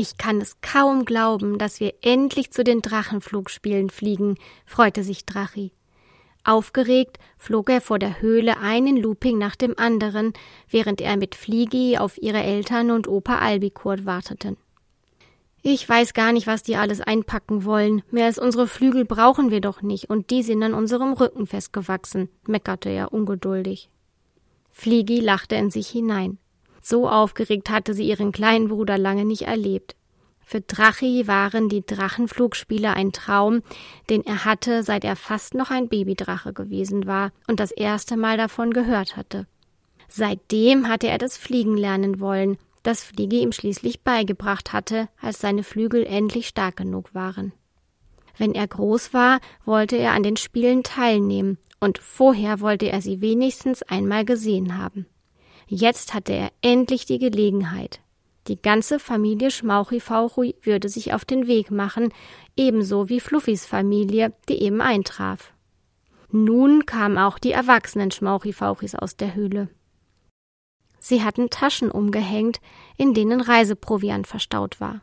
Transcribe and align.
Ich 0.00 0.16
kann 0.16 0.40
es 0.40 0.60
kaum 0.60 1.04
glauben, 1.04 1.58
dass 1.58 1.80
wir 1.80 1.92
endlich 2.02 2.52
zu 2.52 2.62
den 2.62 2.82
Drachenflugspielen 2.82 3.90
fliegen, 3.90 4.36
freute 4.64 5.02
sich 5.02 5.26
Drachi. 5.26 5.72
Aufgeregt 6.44 7.18
flog 7.36 7.68
er 7.68 7.80
vor 7.80 7.98
der 7.98 8.22
Höhle 8.22 8.58
einen 8.58 8.96
Looping 8.96 9.38
nach 9.38 9.56
dem 9.56 9.76
anderen, 9.76 10.34
während 10.70 11.00
er 11.00 11.16
mit 11.16 11.34
Fliegi 11.34 11.98
auf 11.98 12.16
ihre 12.16 12.40
Eltern 12.40 12.92
und 12.92 13.08
Opa 13.08 13.40
Albikurt 13.40 14.06
warteten. 14.06 14.56
Ich 15.62 15.88
weiß 15.88 16.14
gar 16.14 16.32
nicht, 16.32 16.46
was 16.46 16.62
die 16.62 16.76
alles 16.76 17.00
einpacken 17.00 17.64
wollen. 17.64 18.02
Mehr 18.12 18.26
als 18.26 18.38
unsere 18.38 18.68
Flügel 18.68 19.04
brauchen 19.04 19.50
wir 19.50 19.60
doch 19.60 19.82
nicht, 19.82 20.08
und 20.08 20.30
die 20.30 20.44
sind 20.44 20.62
an 20.62 20.74
unserem 20.74 21.12
Rücken 21.12 21.48
festgewachsen, 21.48 22.28
meckerte 22.46 22.88
er 22.88 23.12
ungeduldig. 23.12 23.90
Fliegi 24.70 25.18
lachte 25.18 25.56
in 25.56 25.72
sich 25.72 25.88
hinein. 25.88 26.38
So 26.80 27.08
aufgeregt 27.08 27.70
hatte 27.70 27.94
sie 27.94 28.08
ihren 28.08 28.32
kleinen 28.32 28.68
Bruder 28.68 28.98
lange 28.98 29.24
nicht 29.24 29.42
erlebt. 29.42 29.96
Für 30.40 30.62
Drachi 30.62 31.26
waren 31.26 31.68
die 31.68 31.84
Drachenflugspiele 31.84 32.94
ein 32.94 33.12
Traum, 33.12 33.60
den 34.08 34.24
er 34.24 34.46
hatte, 34.46 34.82
seit 34.82 35.04
er 35.04 35.14
fast 35.14 35.52
noch 35.52 35.70
ein 35.70 35.88
Babydrache 35.88 36.54
gewesen 36.54 37.06
war 37.06 37.32
und 37.46 37.60
das 37.60 37.70
erste 37.70 38.16
Mal 38.16 38.38
davon 38.38 38.72
gehört 38.72 39.16
hatte. 39.16 39.46
Seitdem 40.08 40.88
hatte 40.88 41.08
er 41.08 41.18
das 41.18 41.36
Fliegen 41.36 41.76
lernen 41.76 42.18
wollen, 42.18 42.56
das 42.82 43.04
Fliege 43.04 43.36
ihm 43.36 43.52
schließlich 43.52 44.00
beigebracht 44.00 44.72
hatte, 44.72 45.10
als 45.20 45.38
seine 45.40 45.62
Flügel 45.62 46.06
endlich 46.06 46.48
stark 46.48 46.76
genug 46.76 47.14
waren. 47.14 47.52
Wenn 48.38 48.54
er 48.54 48.66
groß 48.66 49.12
war, 49.12 49.40
wollte 49.66 49.96
er 49.96 50.12
an 50.12 50.22
den 50.22 50.38
Spielen 50.38 50.82
teilnehmen, 50.82 51.58
und 51.80 51.98
vorher 51.98 52.60
wollte 52.60 52.88
er 52.88 53.02
sie 53.02 53.20
wenigstens 53.20 53.82
einmal 53.82 54.24
gesehen 54.24 54.78
haben. 54.78 55.04
Jetzt 55.68 56.14
hatte 56.14 56.32
er 56.32 56.50
endlich 56.62 57.04
die 57.04 57.18
Gelegenheit. 57.18 58.00
Die 58.46 58.60
ganze 58.60 58.98
Familie 58.98 59.50
Schmauchi-Fauchi 59.50 60.56
würde 60.62 60.88
sich 60.88 61.12
auf 61.12 61.26
den 61.26 61.46
Weg 61.46 61.70
machen, 61.70 62.12
ebenso 62.56 63.10
wie 63.10 63.20
Fluffys 63.20 63.66
Familie, 63.66 64.32
die 64.48 64.62
eben 64.62 64.80
eintraf. 64.80 65.52
Nun 66.30 66.86
kamen 66.86 67.18
auch 67.18 67.38
die 67.38 67.52
erwachsenen 67.52 68.10
Schmauchi-Fauchis 68.10 68.94
aus 68.94 69.16
der 69.16 69.34
Höhle. 69.34 69.68
Sie 70.98 71.22
hatten 71.22 71.50
Taschen 71.50 71.90
umgehängt, 71.90 72.60
in 72.96 73.12
denen 73.12 73.42
Reiseproviant 73.42 74.26
verstaut 74.26 74.80
war. 74.80 75.02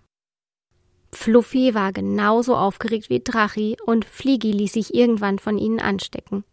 Fluffy 1.12 1.76
war 1.76 1.94
genauso 1.94 2.56
aufgeregt 2.58 3.12
wie 3.12 3.22
Drachi 3.22 3.78
und 3.86 4.04
Fliegi 4.04 4.52
ließ 4.52 4.74
sich 4.74 4.96
irgendwann 4.96 5.38
von 5.38 5.60
ihnen 5.60 5.80
anstecken. 5.80 6.44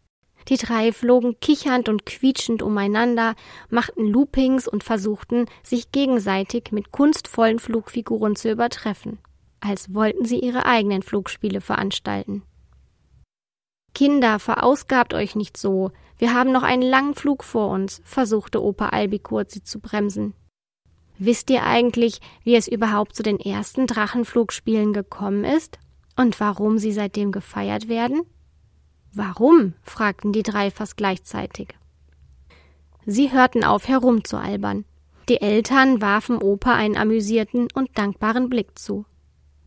Die 0.48 0.56
drei 0.56 0.92
flogen 0.92 1.38
kichernd 1.40 1.88
und 1.88 2.06
quietschend 2.06 2.62
umeinander, 2.62 3.34
machten 3.70 4.06
Loopings 4.06 4.66
und 4.68 4.84
versuchten, 4.84 5.46
sich 5.62 5.92
gegenseitig 5.92 6.72
mit 6.72 6.92
kunstvollen 6.92 7.58
Flugfiguren 7.58 8.36
zu 8.36 8.50
übertreffen, 8.50 9.18
als 9.60 9.94
wollten 9.94 10.24
sie 10.24 10.40
ihre 10.40 10.66
eigenen 10.66 11.02
Flugspiele 11.02 11.60
veranstalten. 11.60 12.42
Kinder, 13.94 14.38
verausgabt 14.38 15.12
euch 15.14 15.36
nicht 15.36 15.56
so, 15.56 15.92
wir 16.18 16.34
haben 16.34 16.52
noch 16.52 16.62
einen 16.62 16.82
langen 16.82 17.14
Flug 17.14 17.44
vor 17.44 17.68
uns, 17.68 18.00
versuchte 18.04 18.62
Opa 18.62 18.88
Albikurt 18.88 19.50
sie 19.50 19.62
zu 19.62 19.80
bremsen. 19.80 20.34
Wisst 21.18 21.50
ihr 21.50 21.64
eigentlich, 21.64 22.20
wie 22.42 22.56
es 22.56 22.66
überhaupt 22.66 23.14
zu 23.14 23.22
den 23.22 23.38
ersten 23.38 23.86
Drachenflugspielen 23.86 24.92
gekommen 24.92 25.44
ist 25.44 25.78
und 26.16 26.40
warum 26.40 26.78
sie 26.78 26.92
seitdem 26.92 27.32
gefeiert 27.32 27.88
werden? 27.88 28.22
Warum? 29.14 29.74
fragten 29.82 30.32
die 30.32 30.42
drei 30.42 30.70
fast 30.70 30.96
gleichzeitig. 30.96 31.68
Sie 33.04 33.32
hörten 33.32 33.62
auf 33.62 33.88
herumzualbern. 33.88 34.84
Die 35.28 35.40
Eltern 35.40 36.00
warfen 36.00 36.38
Opa 36.40 36.74
einen 36.74 36.96
amüsierten 36.96 37.68
und 37.74 37.96
dankbaren 37.98 38.48
Blick 38.48 38.78
zu. 38.78 39.04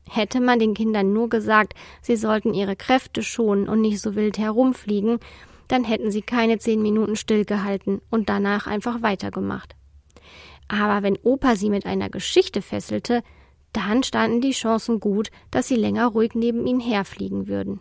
Hätte 0.09 0.39
man 0.39 0.59
den 0.59 0.73
Kindern 0.73 1.13
nur 1.13 1.29
gesagt, 1.29 1.73
sie 2.01 2.15
sollten 2.15 2.53
ihre 2.53 2.75
Kräfte 2.75 3.23
schonen 3.23 3.67
und 3.67 3.81
nicht 3.81 4.01
so 4.01 4.15
wild 4.15 4.37
herumfliegen, 4.37 5.19
dann 5.67 5.83
hätten 5.83 6.11
sie 6.11 6.21
keine 6.21 6.59
zehn 6.59 6.81
Minuten 6.81 7.15
stillgehalten 7.15 8.01
und 8.09 8.29
danach 8.29 8.67
einfach 8.67 9.01
weitergemacht. 9.01 9.75
Aber 10.67 11.03
wenn 11.03 11.17
Opa 11.17 11.55
sie 11.55 11.69
mit 11.69 11.85
einer 11.85 12.09
Geschichte 12.09 12.61
fesselte, 12.61 13.23
dann 13.73 14.03
standen 14.03 14.41
die 14.41 14.51
Chancen 14.51 14.99
gut, 14.99 15.29
dass 15.51 15.67
sie 15.67 15.75
länger 15.75 16.07
ruhig 16.07 16.31
neben 16.33 16.65
ihnen 16.65 16.79
herfliegen 16.79 17.47
würden. 17.47 17.79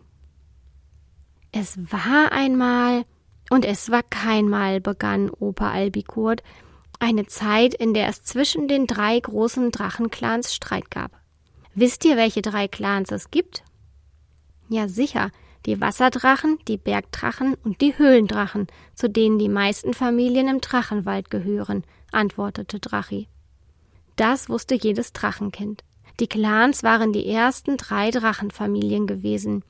Es 1.56 1.78
war 1.92 2.32
einmal 2.32 3.04
und 3.48 3.64
es 3.64 3.88
war 3.88 4.02
keinmal, 4.02 4.80
begann 4.80 5.30
Opa 5.30 5.70
Albikurt, 5.70 6.42
eine 6.98 7.26
Zeit, 7.26 7.74
in 7.74 7.94
der 7.94 8.08
es 8.08 8.24
zwischen 8.24 8.66
den 8.66 8.88
drei 8.88 9.20
großen 9.20 9.70
Drachenclans 9.70 10.52
Streit 10.52 10.90
gab. 10.90 11.12
Wisst 11.76 12.04
ihr, 12.04 12.16
welche 12.16 12.42
drei 12.42 12.66
Clans 12.66 13.12
es 13.12 13.30
gibt? 13.30 13.62
Ja, 14.68 14.88
sicher, 14.88 15.30
die 15.64 15.80
Wasserdrachen, 15.80 16.58
die 16.66 16.76
Bergdrachen 16.76 17.54
und 17.62 17.80
die 17.80 17.96
Höhlendrachen, 17.96 18.66
zu 18.96 19.08
denen 19.08 19.38
die 19.38 19.48
meisten 19.48 19.94
Familien 19.94 20.48
im 20.48 20.60
Drachenwald 20.60 21.30
gehören, 21.30 21.84
antwortete 22.10 22.80
Drachi. 22.80 23.28
Das 24.16 24.48
wusste 24.48 24.74
jedes 24.74 25.12
Drachenkind. 25.12 25.84
Die 26.18 26.26
Clans 26.26 26.82
waren 26.82 27.12
die 27.12 27.28
ersten 27.28 27.76
drei 27.76 28.10
Drachenfamilien 28.10 29.06
gewesen. 29.06 29.62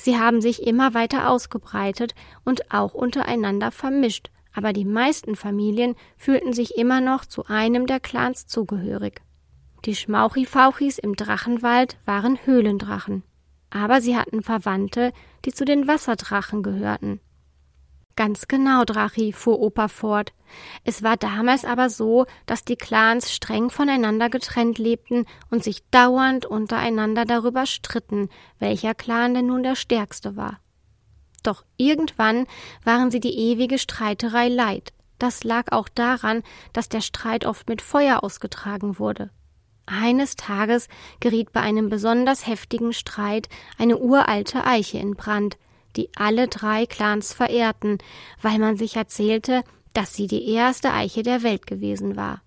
Sie 0.00 0.18
haben 0.18 0.40
sich 0.40 0.66
immer 0.66 0.94
weiter 0.94 1.30
ausgebreitet 1.30 2.14
und 2.44 2.72
auch 2.72 2.94
untereinander 2.94 3.70
vermischt, 3.70 4.30
aber 4.52 4.72
die 4.72 4.84
meisten 4.84 5.36
Familien 5.36 5.94
fühlten 6.16 6.52
sich 6.52 6.76
immer 6.76 7.00
noch 7.00 7.24
zu 7.24 7.46
einem 7.46 7.86
der 7.86 8.00
Clans 8.00 8.46
zugehörig. 8.46 9.20
Die 9.84 9.94
Schmauchifauchis 9.94 10.98
im 10.98 11.16
Drachenwald 11.16 11.98
waren 12.04 12.38
Höhlendrachen 12.44 13.22
aber 13.70 14.00
sie 14.00 14.16
hatten 14.16 14.42
Verwandte, 14.42 15.12
die 15.44 15.52
zu 15.52 15.64
den 15.64 15.86
Wasserdrachen 15.86 16.62
gehörten. 16.62 17.20
Ganz 18.16 18.48
genau, 18.48 18.84
Drachi, 18.84 19.32
fuhr 19.32 19.60
Opa 19.60 19.88
fort. 19.88 20.32
Es 20.84 21.02
war 21.02 21.16
damals 21.16 21.64
aber 21.64 21.88
so, 21.88 22.26
dass 22.46 22.64
die 22.64 22.76
Clans 22.76 23.32
streng 23.32 23.70
voneinander 23.70 24.28
getrennt 24.28 24.78
lebten 24.78 25.26
und 25.50 25.64
sich 25.64 25.82
dauernd 25.90 26.44
untereinander 26.44 27.24
darüber 27.24 27.66
stritten, 27.66 28.28
welcher 28.58 28.94
Clan 28.94 29.34
denn 29.34 29.46
nun 29.46 29.62
der 29.62 29.76
stärkste 29.76 30.36
war. 30.36 30.58
Doch 31.42 31.64
irgendwann 31.76 32.46
waren 32.84 33.10
sie 33.10 33.20
die 33.20 33.36
ewige 33.36 33.78
Streiterei 33.78 34.48
leid. 34.48 34.92
Das 35.18 35.44
lag 35.44 35.72
auch 35.72 35.88
daran, 35.88 36.42
dass 36.72 36.88
der 36.88 37.00
Streit 37.00 37.44
oft 37.44 37.68
mit 37.68 37.82
Feuer 37.82 38.22
ausgetragen 38.24 38.98
wurde. 38.98 39.30
Eines 39.86 40.36
Tages 40.36 40.88
geriet 41.20 41.52
bei 41.52 41.60
einem 41.60 41.88
besonders 41.88 42.46
heftigen 42.46 42.92
Streit 42.92 43.48
eine 43.78 43.98
uralte 43.98 44.64
Eiche 44.64 44.98
in 44.98 45.16
Brand, 45.16 45.58
die 45.96 46.10
alle 46.16 46.48
drei 46.48 46.86
Clans 46.86 47.32
verehrten, 47.32 47.98
weil 48.40 48.58
man 48.58 48.76
sich 48.76 48.96
erzählte, 48.96 49.62
dass 49.92 50.14
sie 50.14 50.26
die 50.26 50.48
erste 50.50 50.92
Eiche 50.92 51.22
der 51.22 51.42
Welt 51.42 51.66
gewesen 51.66 52.16
war. 52.16 52.42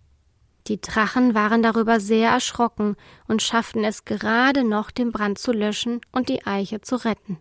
Die 0.67 0.79
Drachen 0.79 1.33
waren 1.33 1.61
darüber 1.61 1.99
sehr 1.99 2.29
erschrocken 2.29 2.95
und 3.27 3.41
schafften 3.41 3.83
es 3.83 4.05
gerade 4.05 4.63
noch, 4.63 4.91
den 4.91 5.11
Brand 5.11 5.37
zu 5.37 5.51
löschen 5.51 5.99
und 6.11 6.29
die 6.29 6.45
Eiche 6.45 6.79
zu 6.79 6.95
retten. 7.03 7.37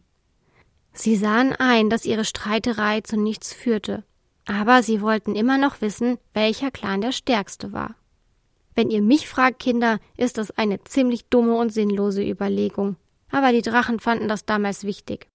Sie 0.92 1.16
sahen 1.16 1.52
ein, 1.52 1.88
dass 1.88 2.04
ihre 2.04 2.24
Streiterei 2.24 3.00
zu 3.00 3.16
nichts 3.16 3.52
führte, 3.52 4.04
aber 4.44 4.82
sie 4.82 5.00
wollten 5.00 5.36
immer 5.36 5.56
noch 5.56 5.80
wissen, 5.80 6.18
welcher 6.34 6.70
Clan 6.70 7.00
der 7.00 7.12
stärkste 7.12 7.72
war. 7.72 7.94
Wenn 8.74 8.90
ihr 8.90 9.02
mich 9.02 9.28
fragt, 9.28 9.60
Kinder, 9.60 9.98
ist 10.16 10.38
das 10.38 10.50
eine 10.50 10.82
ziemlich 10.84 11.26
dumme 11.26 11.56
und 11.56 11.72
sinnlose 11.72 12.22
Überlegung. 12.22 12.96
Aber 13.30 13.52
die 13.52 13.62
Drachen 13.62 14.00
fanden 14.00 14.28
das 14.28 14.44
damals 14.44 14.84
wichtig. 14.84 15.28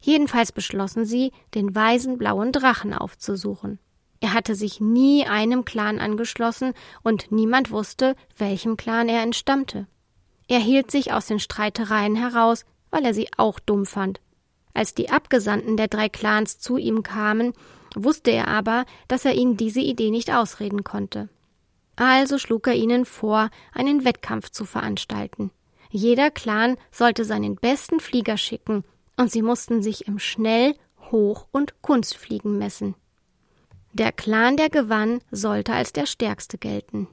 Jedenfalls 0.00 0.52
beschlossen 0.52 1.04
sie, 1.04 1.32
den 1.54 1.74
weisen 1.74 2.18
blauen 2.18 2.52
Drachen 2.52 2.94
aufzusuchen. 2.94 3.78
Er 4.20 4.34
hatte 4.34 4.54
sich 4.54 4.80
nie 4.80 5.26
einem 5.26 5.64
Clan 5.64 5.98
angeschlossen 5.98 6.74
und 7.02 7.32
niemand 7.32 7.70
wusste, 7.70 8.14
welchem 8.36 8.76
Clan 8.76 9.08
er 9.08 9.22
entstammte. 9.22 9.86
Er 10.48 10.58
hielt 10.58 10.90
sich 10.90 11.12
aus 11.12 11.26
den 11.26 11.38
Streitereien 11.38 12.16
heraus, 12.16 12.64
weil 12.90 13.04
er 13.04 13.14
sie 13.14 13.28
auch 13.36 13.60
dumm 13.60 13.86
fand. 13.86 14.20
Als 14.74 14.94
die 14.94 15.10
Abgesandten 15.10 15.76
der 15.76 15.88
drei 15.88 16.08
Clans 16.08 16.58
zu 16.58 16.76
ihm 16.76 17.02
kamen, 17.02 17.52
wusste 17.94 18.30
er 18.30 18.48
aber, 18.48 18.84
dass 19.08 19.24
er 19.24 19.34
ihnen 19.34 19.56
diese 19.56 19.80
Idee 19.80 20.10
nicht 20.10 20.32
ausreden 20.32 20.84
konnte. 20.84 21.28
Also 21.96 22.38
schlug 22.38 22.66
er 22.66 22.74
ihnen 22.74 23.04
vor, 23.04 23.50
einen 23.72 24.04
Wettkampf 24.04 24.50
zu 24.50 24.64
veranstalten. 24.64 25.50
Jeder 25.90 26.30
Clan 26.30 26.76
sollte 26.90 27.24
seinen 27.24 27.56
besten 27.56 28.00
Flieger 28.00 28.36
schicken, 28.36 28.84
und 29.20 29.30
sie 29.30 29.42
mussten 29.42 29.82
sich 29.82 30.08
im 30.08 30.18
Schnell-, 30.18 30.74
Hoch- 31.10 31.46
und 31.52 31.82
Kunstfliegen 31.82 32.56
messen. 32.56 32.94
Der 33.92 34.12
Clan, 34.12 34.56
der 34.56 34.70
gewann, 34.70 35.20
sollte 35.30 35.74
als 35.74 35.92
der 35.92 36.06
stärkste 36.06 36.56
gelten. 36.56 37.06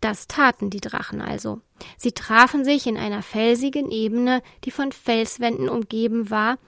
Das 0.00 0.28
taten 0.28 0.70
die 0.70 0.80
Drachen 0.80 1.20
also. 1.20 1.60
Sie 1.96 2.12
trafen 2.12 2.64
sich 2.64 2.86
in 2.86 2.96
einer 2.96 3.22
felsigen 3.22 3.90
Ebene, 3.90 4.40
die 4.62 4.70
von 4.70 4.92
Felswänden 4.92 5.68
umgeben 5.68 6.30
war, 6.30 6.58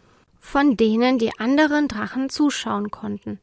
von 0.41 0.77
denen 0.77 1.19
die 1.19 1.39
anderen 1.39 1.87
Drachen 1.87 2.29
zuschauen 2.29 2.91
konnten. 2.91 3.39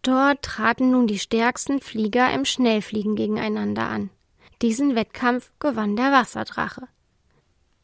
Dort 0.00 0.40
traten 0.40 0.92
nun 0.92 1.08
die 1.08 1.18
stärksten 1.18 1.78
Flieger 1.78 2.32
im 2.32 2.46
Schnellfliegen 2.46 3.16
gegeneinander 3.16 3.86
an. 3.86 4.08
Diesen 4.62 4.94
Wettkampf 4.94 5.52
gewann 5.58 5.94
der 5.94 6.10
Wasserdrache. 6.10 6.88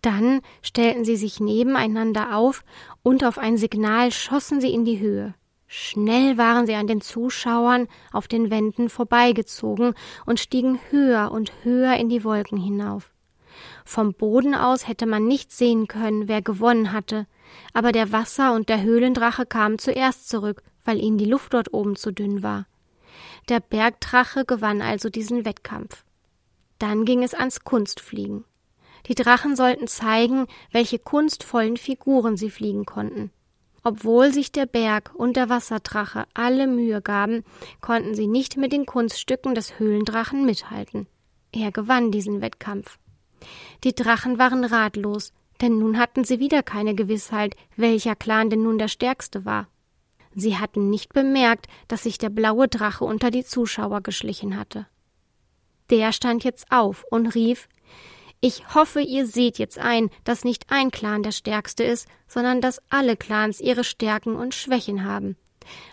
Dann 0.07 0.41
stellten 0.63 1.05
sie 1.05 1.17
sich 1.17 1.41
nebeneinander 1.41 2.37
auf 2.37 2.63
und 3.03 3.25
auf 3.25 3.39
ein 3.39 3.57
Signal 3.57 4.13
schossen 4.13 4.61
sie 4.61 4.73
in 4.73 4.85
die 4.85 5.01
Höhe. 5.01 5.35
Schnell 5.67 6.39
waren 6.39 6.65
sie 6.65 6.77
an 6.77 6.87
den 6.87 7.01
Zuschauern 7.01 7.89
auf 8.13 8.29
den 8.29 8.49
Wänden 8.49 8.89
vorbeigezogen 8.89 9.95
und 10.25 10.39
stiegen 10.39 10.79
höher 10.91 11.33
und 11.33 11.53
höher 11.65 11.97
in 11.97 12.09
die 12.09 12.23
Wolken 12.23 12.57
hinauf. 12.57 13.13
Vom 13.85 14.15
Boden 14.15 14.55
aus 14.55 14.87
hätte 14.87 15.07
man 15.07 15.27
nicht 15.27 15.51
sehen 15.51 15.89
können, 15.89 16.29
wer 16.29 16.41
gewonnen 16.41 16.93
hatte, 16.93 17.27
aber 17.73 17.91
der 17.91 18.13
Wasser- 18.13 18.55
und 18.55 18.69
der 18.69 18.83
Höhlendrache 18.83 19.45
kamen 19.45 19.81
zuerst 19.81 20.29
zurück, 20.29 20.63
weil 20.85 21.03
ihnen 21.03 21.19
die 21.19 21.25
Luft 21.25 21.53
dort 21.53 21.75
oben 21.75 21.97
zu 21.97 22.13
dünn 22.13 22.45
war. 22.45 22.69
Der 23.49 23.59
Bergdrache 23.59 24.45
gewann 24.45 24.83
also 24.83 25.09
diesen 25.09 25.45
Wettkampf. 25.45 26.05
Dann 26.79 27.05
ging 27.05 27.25
es 27.25 27.35
ans 27.35 27.65
Kunstfliegen. 27.65 28.45
Die 29.09 29.15
Drachen 29.15 29.57
sollten 29.57 29.87
zeigen, 29.87 30.47
welche 30.73 30.99
kunstvollen 30.99 31.77
Figuren 31.77 32.37
sie 32.37 32.51
fliegen 32.51 32.85
konnten. 32.85 33.31
Obwohl 33.85 34.33
sich 34.33 34.51
der 34.51 34.67
Berg 34.67 35.13
und 35.15 35.37
der 35.37 35.49
Wasserdrache 35.49 36.25
alle 36.35 36.67
Mühe 36.67 37.01
gaben, 37.01 37.45
konnten 37.81 38.15
sie 38.15 38.27
nicht 38.27 38.57
mit 38.57 38.73
den 38.73 38.85
Kunststücken 38.85 39.55
des 39.55 39.79
Höhlendrachen 39.79 40.45
mithalten. 40.45 41.07
Er 41.53 41.71
gewann 41.71 42.11
diesen 42.11 42.41
Wettkampf. 42.41 42.99
Die 43.85 43.95
Drachen 43.95 44.39
waren 44.39 44.65
ratlos, 44.65 45.33
denn 45.61 45.79
nun 45.79 45.99
hatten 45.99 46.25
sie 46.25 46.41
wieder 46.41 46.65
keine 46.65 46.95
Gewissheit, 46.95 47.55
welcher 47.77 48.17
Clan 48.17 48.51
denn 48.51 48.63
nun 48.63 48.79
der 48.79 48.89
stärkste 48.89 49.45
war. 49.45 49.69
Sie 50.35 50.59
hatten 50.59 50.91
nicht 50.91 51.13
bemerkt, 51.13 51.67
dass 51.89 52.03
sich 52.03 52.19
der 52.19 52.29
blaue 52.29 52.69
Drache 52.69 53.05
unter 53.05 53.31
die 53.31 53.45
Zuschauer 53.45 54.01
geschlichen 54.03 54.59
hatte. 54.59 54.87
Der 55.91 56.13
stand 56.13 56.43
jetzt 56.43 56.71
auf 56.71 57.05
und 57.11 57.29
rief 57.35 57.69
Ich 58.41 58.75
hoffe, 58.75 59.01
ihr 59.01 59.27
seht 59.27 59.59
jetzt 59.59 59.79
ein, 59.79 60.11
dass 60.25 60.45
nicht 60.45 60.67
ein 60.69 60.91
Clan 60.91 61.23
der 61.23 61.33
stärkste 61.33 61.85
ist, 61.85 62.07
sondern 62.29 62.61
dass 62.61 62.83
alle 62.91 63.17
Clans 63.17 63.61
ihre 63.61 63.85
Stärken 63.85 64.37
und 64.37 64.55
Schwächen 64.55 65.05
haben. 65.05 65.37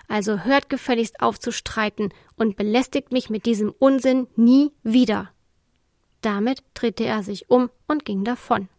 Also 0.07 0.39
hört 0.39 0.69
gefälligst 0.69 1.21
auf 1.21 1.39
zu 1.39 1.51
streiten 1.51 2.09
und 2.35 2.55
belästigt 2.55 3.11
mich 3.11 3.29
mit 3.29 3.45
diesem 3.45 3.73
Unsinn 3.79 4.27
nie 4.35 4.71
wieder. 4.83 5.31
Damit 6.21 6.63
drehte 6.73 7.05
er 7.05 7.23
sich 7.23 7.49
um 7.49 7.69
und 7.87 8.05
ging 8.05 8.23
davon. 8.23 8.69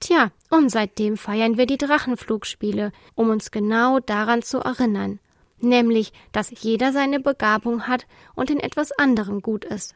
Tja, 0.00 0.30
und 0.50 0.70
seitdem 0.70 1.16
feiern 1.16 1.56
wir 1.56 1.66
die 1.66 1.78
Drachenflugspiele, 1.78 2.92
um 3.14 3.30
uns 3.30 3.50
genau 3.50 3.98
daran 4.00 4.42
zu 4.42 4.58
erinnern, 4.58 5.18
nämlich, 5.58 6.12
dass 6.32 6.52
jeder 6.62 6.92
seine 6.92 7.18
Begabung 7.20 7.86
hat 7.86 8.06
und 8.34 8.50
in 8.50 8.60
etwas 8.60 8.92
anderem 8.92 9.40
gut 9.40 9.64
ist. 9.64 9.94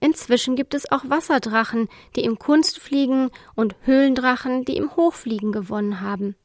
Inzwischen 0.00 0.54
gibt 0.54 0.74
es 0.74 0.90
auch 0.90 1.08
Wasserdrachen, 1.08 1.88
die 2.14 2.24
im 2.24 2.38
Kunstfliegen 2.38 3.30
und 3.54 3.74
Höhlendrachen, 3.82 4.64
die 4.64 4.76
im 4.76 4.94
Hochfliegen 4.94 5.50
gewonnen 5.52 6.00
haben. 6.00 6.36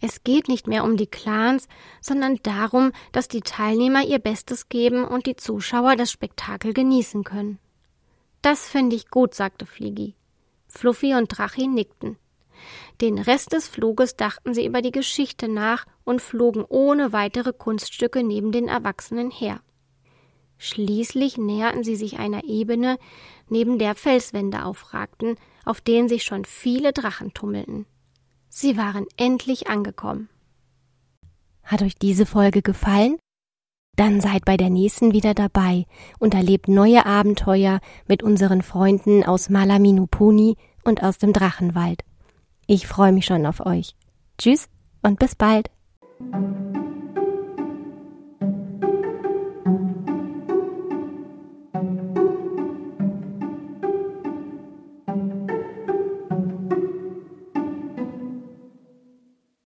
Es 0.00 0.22
geht 0.22 0.48
nicht 0.48 0.66
mehr 0.66 0.84
um 0.84 0.96
die 0.96 1.06
Clans, 1.06 1.66
sondern 2.00 2.38
darum, 2.42 2.92
dass 3.12 3.26
die 3.26 3.40
Teilnehmer 3.40 4.04
ihr 4.04 4.18
Bestes 4.20 4.68
geben 4.68 5.04
und 5.04 5.26
die 5.26 5.36
Zuschauer 5.36 5.96
das 5.96 6.12
Spektakel 6.12 6.72
genießen 6.72 7.24
können. 7.24 7.58
Das 8.42 8.68
finde 8.68 8.94
ich 8.94 9.10
gut, 9.10 9.34
sagte 9.34 9.66
Fliegi. 9.66 10.14
Fluffy 10.68 11.14
und 11.14 11.26
Drachi 11.26 11.66
nickten. 11.66 12.16
Den 13.00 13.18
Rest 13.18 13.52
des 13.52 13.66
Fluges 13.66 14.16
dachten 14.16 14.54
sie 14.54 14.66
über 14.66 14.82
die 14.82 14.92
Geschichte 14.92 15.48
nach 15.48 15.86
und 16.04 16.20
flogen 16.20 16.64
ohne 16.68 17.12
weitere 17.12 17.52
Kunststücke 17.52 18.22
neben 18.22 18.52
den 18.52 18.68
Erwachsenen 18.68 19.30
her. 19.30 19.60
Schließlich 20.58 21.38
näherten 21.38 21.84
sie 21.84 21.96
sich 21.96 22.18
einer 22.18 22.44
Ebene, 22.44 22.98
neben 23.48 23.78
der 23.78 23.94
Felswände 23.94 24.64
aufragten, 24.64 25.36
auf 25.64 25.80
denen 25.80 26.08
sich 26.08 26.24
schon 26.24 26.44
viele 26.44 26.92
Drachen 26.92 27.32
tummelten. 27.32 27.86
Sie 28.48 28.76
waren 28.76 29.06
endlich 29.16 29.68
angekommen. 29.68 30.28
Hat 31.62 31.82
euch 31.82 31.94
diese 31.96 32.26
Folge 32.26 32.62
gefallen? 32.62 33.18
Dann 33.96 34.20
seid 34.20 34.44
bei 34.44 34.56
der 34.56 34.70
nächsten 34.70 35.12
wieder 35.12 35.34
dabei 35.34 35.84
und 36.18 36.34
erlebt 36.34 36.68
neue 36.68 37.04
Abenteuer 37.04 37.80
mit 38.06 38.22
unseren 38.22 38.62
Freunden 38.62 39.24
aus 39.24 39.50
Malaminupuni 39.50 40.56
und 40.84 41.02
aus 41.02 41.18
dem 41.18 41.32
Drachenwald. 41.32 42.04
Ich 42.66 42.86
freue 42.86 43.12
mich 43.12 43.26
schon 43.26 43.44
auf 43.44 43.64
euch. 43.64 43.96
Tschüss 44.38 44.68
und 45.02 45.18
bis 45.18 45.34
bald. 45.34 45.70